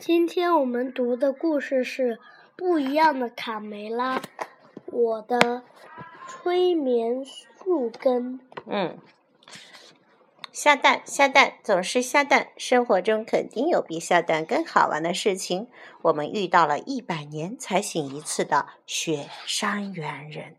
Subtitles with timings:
[0.00, 2.16] 今天我们读的故事是
[2.54, 4.18] 《不一样的卡梅拉》，
[4.86, 5.64] 我的
[6.28, 8.38] 催眠树根。
[8.66, 8.96] 嗯，
[10.52, 15.66] 下蛋下蛋总是下蛋，生活中肯定有比下蛋更好玩的事情。
[16.02, 20.54] 我们遇到了一百年才醒一次的雪山猿人。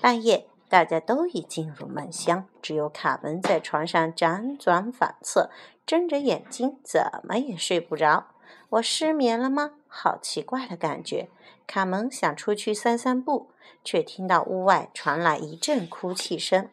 [0.00, 5.50] 半夜，大家都已进入梦乡，只有卡门在床上辗转反侧，
[5.84, 8.28] 睁着眼睛，怎么也睡不着。
[8.70, 9.72] 我失眠了吗？
[9.88, 11.28] 好奇怪的感觉。
[11.66, 13.50] 卡门想出去散散步，
[13.84, 16.68] 却听到屋外传来一阵哭泣声。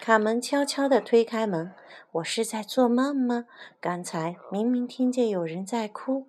[0.00, 1.72] 卡门悄悄地推开门
[2.12, 3.46] ：“我是在做梦吗？
[3.80, 6.26] 刚才明明听见有人在哭。”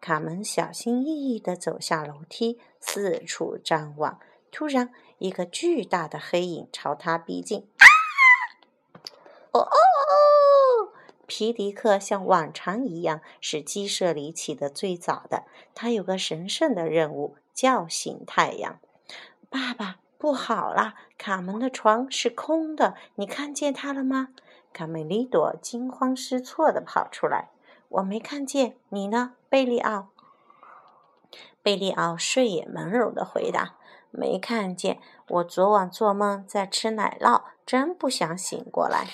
[0.00, 4.18] 卡门小心翼翼地走下楼梯，四处张望。
[4.50, 7.68] 突然，一个巨大的黑影朝他逼近。
[9.52, 9.76] 哦哦！
[11.40, 15.44] 皮迪克像往常一样是鸡舍里起得最早的。
[15.74, 18.78] 他有个神圣的任务：叫醒太阳。
[19.48, 20.92] 爸爸，不好了！
[21.16, 24.34] 卡门的床是空的，你看见他了吗？
[24.74, 27.48] 卡梅利多惊慌失措地跑出来。
[27.88, 30.08] 我没看见，你呢，贝利奥？
[31.62, 33.76] 贝利奥睡眼朦胧地回答
[34.12, 35.00] ：“没看见。
[35.28, 39.08] 我昨晚做梦在吃奶酪，真不想醒过来。”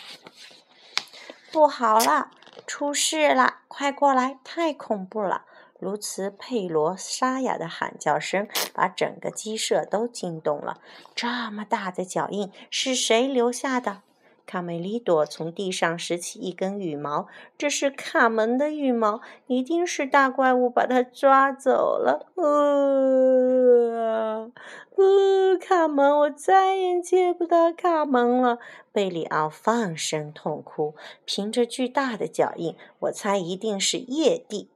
[1.52, 2.30] 不好了，
[2.66, 3.58] 出事了！
[3.68, 5.42] 快过来，太恐怖了！
[5.78, 10.80] 卢茨佩罗沙哑的喊叫声把整个鸡舍都惊动了。
[11.14, 14.02] 这么大的脚印是谁留下的？
[14.46, 17.26] 卡梅利多从地上拾起一根羽毛，
[17.58, 22.26] 这是卡门的羽毛，一定是大怪物把它抓走了。
[22.36, 24.50] 呃。
[24.96, 28.58] 呃，卡门，我再也见不到卡门了。
[28.92, 30.94] 贝里奥放声痛哭。
[31.26, 34.70] 凭着巨大的脚印，我猜一定是叶蒂。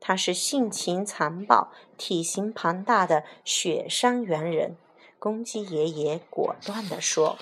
[0.00, 4.76] 他是性情残暴、体型庞大的雪山猿人。
[5.18, 7.38] 公鸡爷爷果断地说。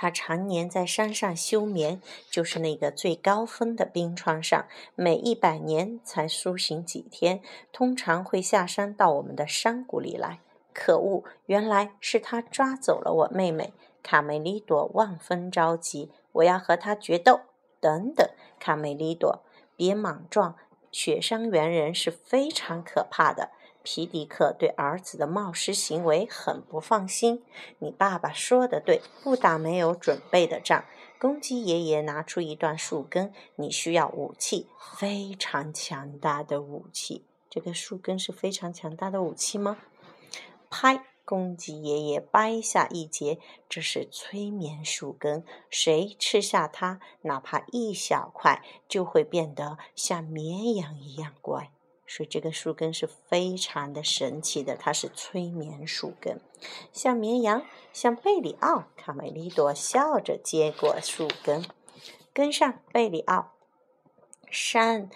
[0.00, 2.00] 他常年在山上休眠，
[2.30, 10.40] 就是那个最高峰的冰川上，每一百年才苏醒几天，通常会下山到我们的山谷里来。
[10.72, 17.40] 可恶，原来是他抓走了我妹妹卡梅利多，万分着急，我要和他决斗。
[17.78, 18.26] 等等，
[18.58, 19.42] 卡梅利多，
[19.76, 20.56] 别莽撞，
[20.90, 23.50] 雪山猿人是非常可怕的。
[23.92, 27.42] 皮迪克对儿子的冒失行为很不放心。
[27.80, 30.84] 你爸爸说的对，不打没有准备的仗。
[31.18, 37.24] 公鸡爷爷拿出一段树根，你需要武器，非常强大的武器。
[37.48, 39.78] 这个树根是非常强大的武器吗？
[40.70, 41.04] 拍！
[41.24, 45.44] 公鸡爷爷掰下一截，这是催眠树根。
[45.68, 51.72] 谁吃下它，哪怕一小块，就会变得像绵羊一样乖。
[52.10, 56.40] 所以这个树根是非常的神奇的，它是催眠树根，
[56.92, 58.86] 像绵羊，像贝里奥。
[58.96, 61.64] 卡梅利多笑着接过树根，
[62.34, 63.52] 跟上贝里奥。
[64.50, 65.08] 山，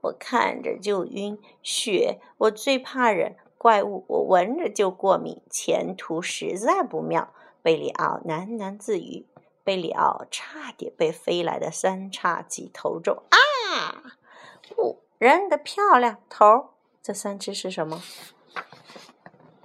[0.00, 5.40] 我看着就晕；雪，我最怕人；怪物，我闻着就过敏。
[5.48, 7.32] 前途实在不妙。
[7.62, 9.28] 贝里奥喃喃自语。
[9.62, 13.22] 贝里奥差点被飞来的三叉戟投中。
[13.30, 14.18] 啊！
[14.74, 14.98] 不。
[15.20, 16.64] 人的漂亮头儿，
[17.02, 18.02] 这三只是什么？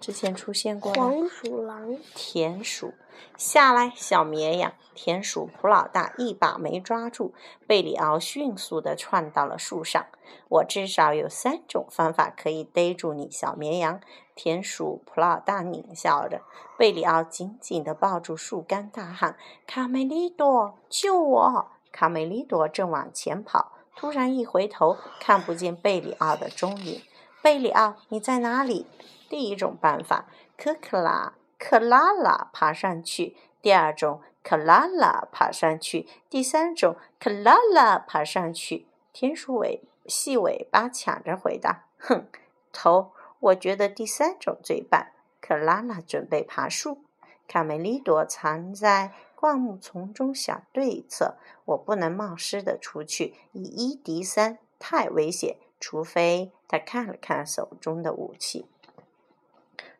[0.02, 2.94] 之前出现过黄鼠狼、田鼠。
[3.38, 4.74] 下来，小绵羊。
[4.94, 7.34] 田鼠普老大一把没抓住，
[7.66, 10.06] 贝里奥迅速地窜到了树上。
[10.50, 14.02] 我至少有三种方法可以逮住你，小绵羊。
[14.36, 16.42] 田鼠普老大狞笑着。
[16.78, 23.72] 贝里奥紧紧地抱住树干，大喊：“卡梅利多，救我！”卡梅利多正往前跑。
[23.96, 27.02] 突然一回头，看不见贝里奥的踪影。
[27.42, 28.86] 贝里奥，你在哪里？
[29.30, 30.26] 第一种办法，
[30.58, 38.88] 可克拉、克拉拉爬上去；第二种，克拉拉爬上去；第三种，克拉拉爬上去。
[39.14, 42.28] 田鼠尾细尾巴抢着回答：“哼，
[42.74, 45.08] 头，我觉得第三种最棒。”
[45.40, 47.04] 克拉拉准备爬树，
[47.48, 49.14] 卡梅利多藏在。
[49.46, 55.58] 灌木丛中想对策，我不能冒失的出去，以一敌三太危险。
[55.80, 58.66] 除非他看了看手中的武器，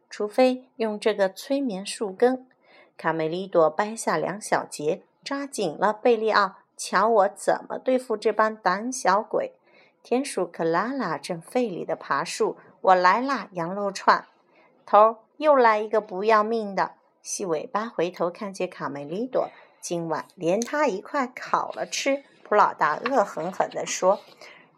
[0.10, 2.48] 除非用这个催眠树根。
[2.98, 6.56] 卡梅利多掰下两小节，扎紧了贝利奥。
[6.76, 9.52] 瞧我怎么对付这帮胆小鬼！
[10.02, 14.26] 田鼠克拉拉正费力的爬树，我来啦，羊肉串
[14.88, 16.94] 头，又来一个不要命的。
[17.26, 19.50] 细尾巴回头看见卡梅利多，
[19.82, 22.24] 今晚连他一块烤了吃。
[22.44, 24.20] 普老大恶狠狠地说：“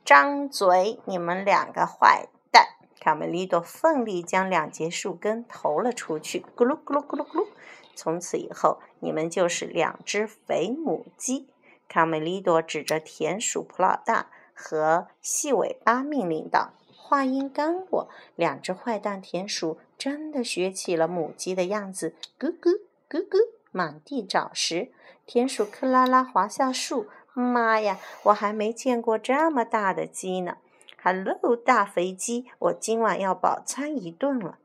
[0.06, 0.98] 张嘴！
[1.04, 2.66] 你们两个坏蛋！
[3.02, 7.48] 卡梅利多奋力将两节树根投了出去，咕噜咕噜咕噜咕噜。
[7.94, 11.50] 从此以后，你们就是两只肥母鸡。
[11.90, 16.72] 卡梅利多指着田鼠普老大和细尾巴命令道
[17.08, 23.38] ：“话音刚落，两只坏蛋田鼠真的学起了母鸡的样子，咕咕咕咕，
[23.72, 24.92] 满地找食。
[25.26, 30.58] 田鼠克拉拉滑下树，妈呀，我还没见过这么大的鸡呢
[31.02, 34.58] ！Hello，大肥鸡，我今晚要饱餐一顿了。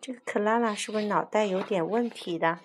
[0.00, 2.60] 这个克拉拉是不是脑袋有点问题的？”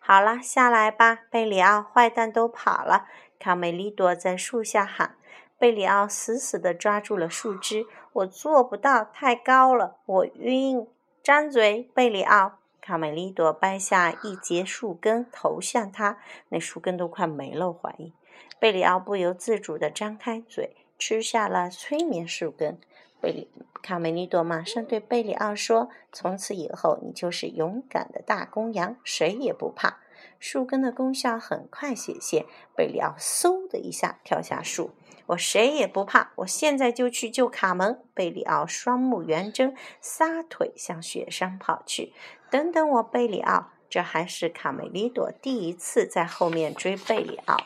[0.00, 1.82] 好了，下来吧，贝里奥！
[1.82, 3.08] 坏蛋都跑了。
[3.38, 5.16] 卡梅利多在树下喊。
[5.62, 7.86] 贝里奥死死地抓住了树枝。
[8.14, 10.88] 我做不到，太高了，我晕。
[11.22, 12.58] 张嘴，贝里奥！
[12.80, 16.18] 卡梅利多掰下一节树根投向他，
[16.48, 18.12] 那树根都快没了，怀疑。
[18.58, 22.80] 贝里奥不由自主地张开嘴，吃下了催眠树根。
[23.20, 23.48] 贝里
[23.80, 30.00] 卡梅利多马上对贝里奥说：“从此以后，你就是勇敢的大公羊，谁也不怕。”
[30.40, 34.90] 树根的功效很快显现，贝里奥嗖的一下跳下树。
[35.26, 38.02] 我谁也不怕，我现在就去救卡门。
[38.14, 42.12] 贝里奥双目圆睁，撒腿向雪山跑去。
[42.50, 43.70] 等等我，贝里奥！
[43.88, 47.56] 这还是卡梅利多第一次在后面追贝里奥。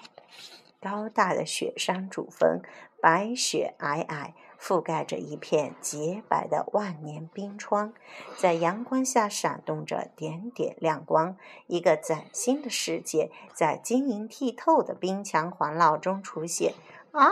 [0.81, 2.61] 高大的雪山主峰，
[3.01, 4.33] 白雪皑皑。
[4.59, 7.93] 覆盖着一片洁白的万年冰川，
[8.39, 11.37] 在阳光下闪动着点点亮光。
[11.67, 16.73] 一个崭新的世界在晶莹剔透的冰墙环绕中出现。
[17.13, 17.31] 嗷！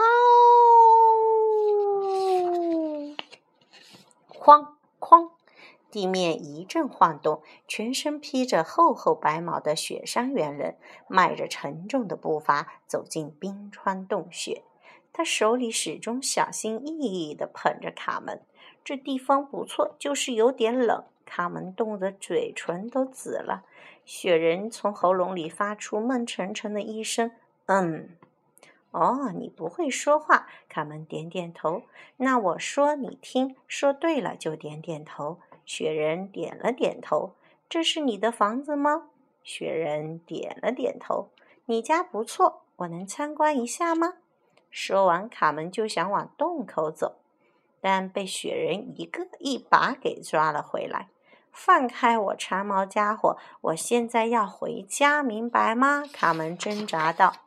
[4.28, 4.68] 哐
[4.98, 5.30] 哐，
[5.90, 10.76] 地面一阵晃动，全身披着厚厚白毛的雪山猿人
[11.08, 14.62] 迈着沉重的步伐走进冰川洞穴。
[15.12, 18.42] 他手里始终小心翼翼地捧着卡门。
[18.82, 21.04] 这地方不错，就是有点冷。
[21.24, 23.64] 卡门冻得嘴唇都紫了。
[24.04, 27.30] 雪人从喉咙里发出闷沉沉的一声
[27.66, 28.10] ：“嗯。
[28.94, 31.82] ”“哦，你不会说话。”卡门点点头。
[32.19, 37.35] “那我说你听，说对了就点点头。”雪人点了点头。
[37.69, 39.11] “这是你的房子吗？”
[39.43, 41.31] 雪人点了点头。
[41.67, 44.14] “你家不错，我能参观一下吗？”
[44.70, 47.17] 说完，卡门就想往洞口走，
[47.81, 51.08] 但被雪人一个一把给抓了回来。
[51.52, 53.38] 放开我，长毛家伙！
[53.61, 56.02] 我现在要回家，明白吗？
[56.12, 57.44] 卡门挣扎道。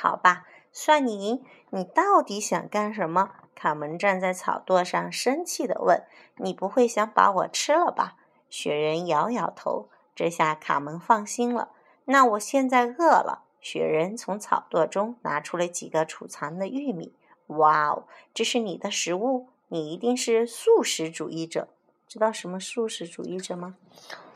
[0.00, 1.44] 好吧，算你赢。
[1.70, 3.32] 你到底想干什么？
[3.56, 6.04] 卡门站在草垛上，生气地问
[6.38, 8.14] ：“你不会想把我吃了吧？”
[8.48, 9.88] 雪人摇摇头。
[10.14, 11.70] 这下卡门放心了。
[12.04, 13.42] 那我现在饿了。
[13.60, 17.12] 雪人从草垛中拿出了几个储藏的玉米。
[17.48, 19.48] 哇哦，这是你的食物？
[19.66, 21.66] 你一定是素食主义者。
[22.06, 23.74] 知道什么素食主义者吗？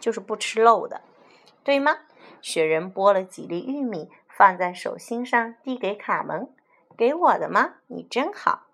[0.00, 1.02] 就是不吃肉的，
[1.62, 1.98] 对吗？
[2.40, 6.48] 雪人剥了几粒玉米，放在手心上，递给卡门。
[6.96, 7.74] 给我的吗？
[7.86, 8.66] 你真好。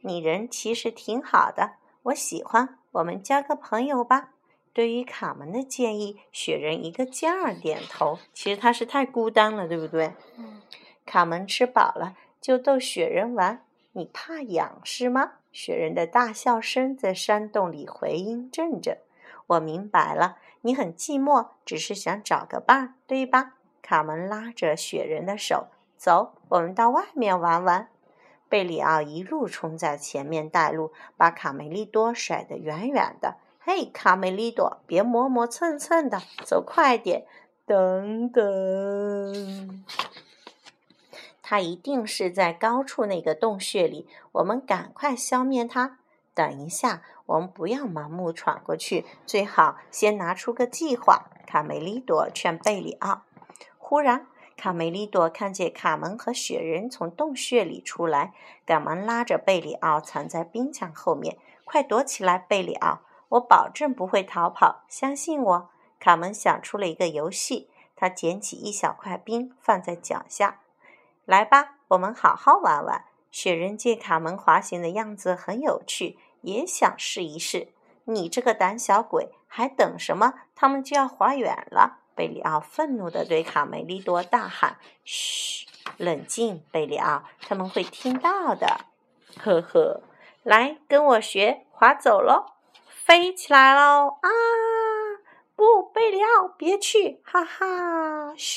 [0.00, 1.74] 你人其实挺好的，
[2.04, 2.78] 我喜欢。
[2.92, 4.30] 我们交个朋友吧。
[4.72, 8.18] 对于卡门的建议，雪人一个劲儿点头。
[8.32, 10.14] 其实他是太孤单了，对不对？
[10.36, 10.60] 嗯。
[11.04, 13.64] 卡门吃饱了，就逗雪人玩。
[13.92, 15.32] 你怕痒是吗？
[15.52, 18.98] 雪人的大笑声在山洞里回音阵阵。
[19.46, 23.54] 我明白了，你很寂寞，只是想找个伴儿，对吧？
[23.88, 27.88] 卡门拉着雪人的手，走，我们到外面玩玩。
[28.48, 33.36] 贝里奥一路冲在前面带路，把卡梅利多甩得远远的。
[33.60, 37.26] 嘿，卡梅利多，别磨磨蹭蹭的，走快点！
[37.64, 39.84] 等等，
[41.40, 45.98] 他一定是在高处那个洞穴里，我们赶快消灭他。
[46.34, 51.30] 等一下，我们不要盲目闯过去，最好先拿出个计划。
[51.46, 53.22] 卡梅利多劝贝里奥。
[53.88, 54.26] 忽然，
[54.56, 63.02] 卡梅利多看见卡门和雪人从洞穴里出来，赶忙拉着贝里奥藏在冰墙后面，快躲起来，贝里奥！
[63.28, 65.70] 我保证不会逃跑，相信我。
[66.00, 70.62] 卡门想出了一个游戏，他捡起一小块冰放在脚下。
[71.24, 73.04] 来吧，我们好好玩玩。
[73.30, 77.68] 雪人见卡门滑行的样子很有趣，也想试一试。
[78.06, 80.34] 你这个胆小鬼，还等什么？
[80.56, 82.00] 他们就要滑远了。
[82.16, 85.66] 贝里奥愤怒地对卡梅利多大喊：“嘘，
[85.98, 88.86] 冷静，贝里奥，他们会听到的。”
[89.38, 90.00] 呵呵，
[90.42, 92.46] 来跟我学，滑走喽！
[92.88, 94.16] 飞起来喽！
[94.22, 94.28] 啊，
[95.54, 97.20] 不，贝里奥，别去！
[97.22, 98.56] 哈哈，咻！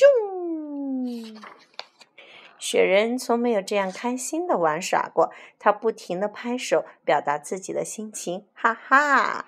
[2.57, 8.47] 雪人从没有这样开心的玩耍过，他不停地拍手，表达自己的心情。
[8.53, 9.45] 哈哈，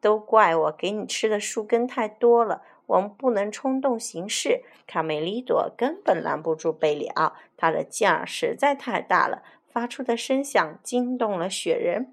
[0.00, 2.62] 都怪我给你吃的树根太多了。
[2.86, 4.62] 我们不能冲动行事。
[4.86, 12.12] 卡梅利多根本拦不住贝里奥，他的劲儿实在太大了，发出的声响惊动了雪人。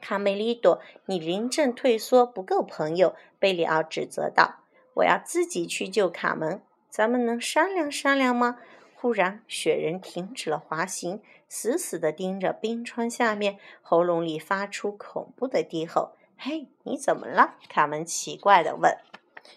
[0.00, 3.16] 卡梅利多，你临阵退缩，不够朋友。
[3.38, 4.60] 贝里奥指责道
[4.94, 8.58] ：“我要自己去救卡门，咱们能商量商量吗？”
[8.94, 16.12] 忽然，雪人停止了滑行，死死地盯着冰川下面，喉咙里发出恐怖的低吼。
[16.36, 18.96] “嘿，你怎么了？”卡门奇怪地问。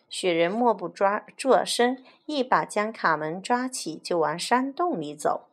[0.10, 5.48] 雪人默不抓作声，一把将卡门抓起，就往山洞里走。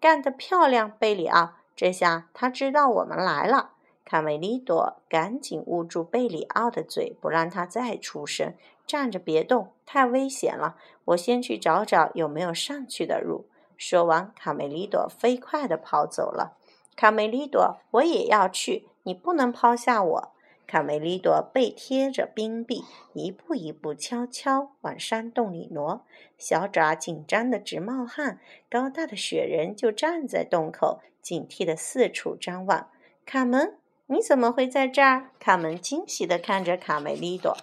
[0.00, 1.52] 干得漂亮，贝里奥！
[1.76, 3.70] 这下他知道我们来了。
[4.04, 8.54] 卡梅利多赶紧捂住贝里奥的嘴，不让他再出声。
[8.86, 10.76] 站着别动，太危险了！
[11.04, 13.46] 我先去找找有没有上去的路。
[13.76, 16.56] 说完，卡梅利多飞快地跑走了。
[16.96, 20.32] 卡梅利多，我也要去，你不能抛下我。
[20.70, 26.06] 卡梅利多背贴着冰壁，一步一步悄悄往山洞里挪，
[26.38, 28.38] 小爪紧张得直冒汗。
[28.70, 32.88] 高大的雪人就站在洞口，警惕地四处张望。
[33.26, 35.32] 卡门，你怎么会在这儿？
[35.40, 37.56] 卡门惊喜地看着卡梅利多。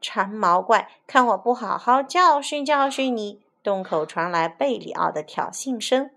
[0.00, 3.42] 长毛怪，看我不好好教训教训你！
[3.62, 6.10] 洞口传来贝里奥的挑衅声。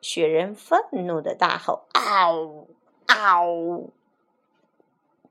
[0.00, 2.68] 雪人愤怒的大吼：“嗷！
[3.08, 3.90] 嗷！”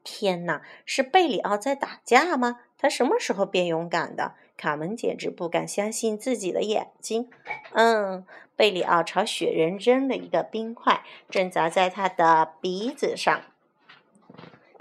[0.06, 2.62] 天哪，是贝里奥在打架吗？
[2.78, 4.36] 他什么时候变勇敢的？
[4.56, 7.30] 卡门简直不敢相信自己的眼睛。
[7.74, 13.42] 嗯，贝里奥朝雪人扔了一个冰块，正砸在他的鼻子上。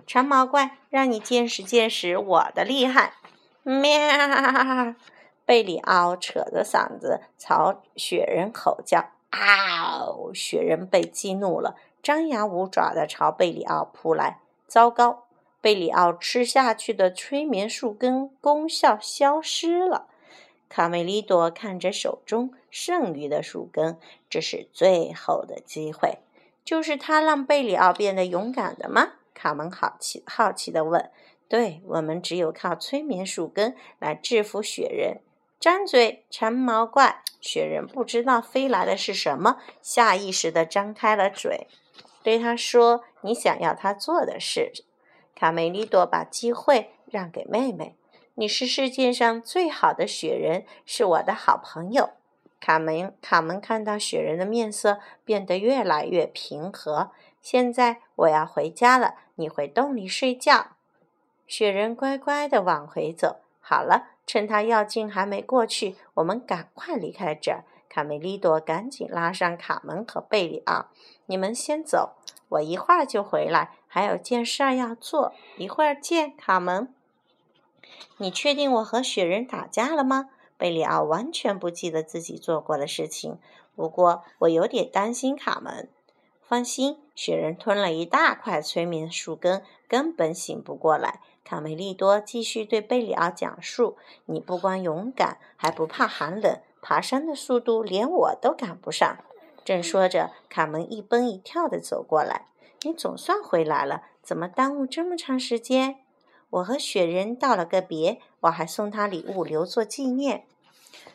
[0.07, 3.15] 长毛怪，让你见识见识我的厉害！
[3.63, 4.95] 喵！
[5.47, 9.11] 贝里奥扯着嗓子朝雪人吼叫。
[9.31, 10.33] 嗷！
[10.33, 14.39] 雪人被激怒了，张牙舞爪地朝贝里奥扑来。
[14.75, 15.29] 糟糕！
[15.61, 20.09] 贝里奥吃下去的催眠树根功效消失了。
[20.69, 26.19] 卡梅利多看着手中剩余的树根，这是最后的机会。
[26.65, 29.13] 就是他让贝里奥变得勇敢的吗？
[29.33, 31.09] 卡门好奇好奇地问
[31.49, 35.21] ：“对我们只有靠催眠树根来制服雪人。”
[35.61, 37.23] 张嘴，长毛怪！
[37.41, 41.69] 雪人不知道飞来的是什么，下意识地张开了嘴，
[42.25, 44.73] 对他说：“你想要他做的事。”
[45.37, 47.95] 卡梅利多把机会让给妹妹
[48.35, 52.11] ：“你是世界上最好的雪人，是我的好朋友。”
[52.59, 57.11] 卡门卡门看到雪人的面色变得越来越平和。
[57.43, 60.69] 现在我要回家了，你回洞里睡觉。
[61.47, 63.41] 雪人乖乖地往回走。
[63.61, 67.65] 好了，趁他药劲还没过去，我们赶快离开这儿。
[67.95, 70.87] 卡梅利多赶紧拉上卡门和贝里奥
[71.27, 72.17] ：“你们先走，
[72.49, 75.33] 我一会儿就回来，还有件事儿要做。
[75.59, 76.93] 一会儿见，卡门。”
[78.19, 80.31] 你确定我和雪人打架了吗？
[80.57, 83.39] 贝里奥完全不记得自己做过的事情。
[83.77, 85.89] 不过我有点担心卡门。
[86.43, 91.21] 放心，雪人吞了一大块催眠树根，根本醒不过来。
[91.45, 93.97] 卡梅利多继续对贝里奥讲述
[94.27, 99.17] ：“你不光勇敢，还不怕寒冷，爬山的速度连我都赶不上。”
[99.65, 102.49] 正说着，卡门一蹦一跳地走过来
[102.85, 105.97] ：“你总算回来了，怎么耽误这么长时间？”
[106.51, 110.45] 我和雪人道了个别，我还送他礼物留作纪念。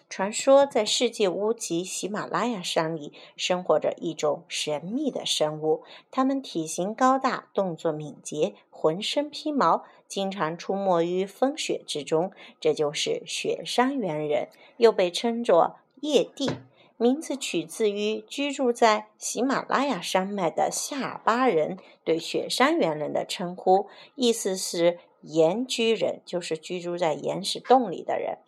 [0.10, 12.34] 传说在世界屋脊喜马拉雅山里生活着一种神秘的生物，它们体型高大，动作敏捷，浑身披毛，经常出没于风雪之中。
[12.60, 16.50] 这就是雪山猿人，又被称作夜帝，
[16.98, 28.40] 名字取自于居住在喜马拉雅山脉的夏巴人对雪山猿人的称呼，意思是岩居人，就是居住在岩石洞里的人。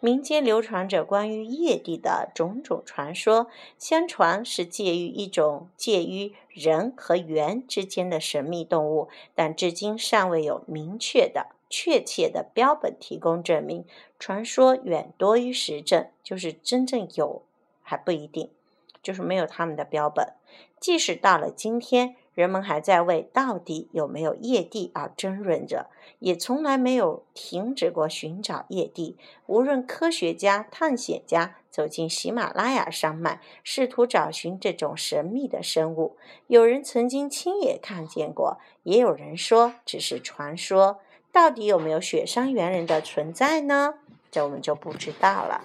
[0.00, 13.84] 民间流传着关于夜帝的种种传说，相传是介于一种介于人和猿之间的神秘动物，但至今尚未有明确的、确切的标本提供证明。
[14.18, 17.42] 传说远多于实证，就是真正有
[17.82, 18.50] 还不一定，
[19.08, 20.34] 就是没有他们的标本。
[20.78, 22.16] 即使到了今天。
[22.34, 29.18] 人们还在为到底有没有液帝而争论着，也从来没有停止过寻找液帝。
[29.46, 41.00] 无论科学家、探险家走进喜马拉雅山脉，试图找寻这种神秘的生物，有人曾经亲眼看见过，也有人说只是传说。
[41.32, 43.94] 到底有没有雪山猿人的存在呢？
[44.30, 45.64] 这我们就不知道了。